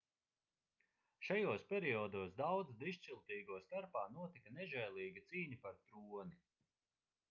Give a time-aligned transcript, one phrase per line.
[1.27, 6.45] šajos periodos daudzu dižciltīgo starpā notika nežēlīga cīņa par troni